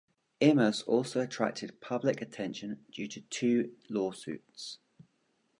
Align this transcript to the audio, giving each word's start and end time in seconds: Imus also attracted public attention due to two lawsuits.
Imus 0.41 0.83
also 0.87 1.21
attracted 1.21 1.79
public 1.79 2.23
attention 2.23 2.83
due 2.91 3.07
to 3.07 3.21
two 3.21 3.75
lawsuits. 3.87 4.79